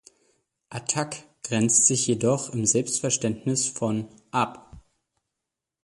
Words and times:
Attac 0.71 1.27
grenzt 1.43 1.85
sich 1.85 2.07
jedoch 2.07 2.49
im 2.55 2.65
Selbstverständnis 2.65 3.67
von 3.67 4.07
ab. 4.31 4.77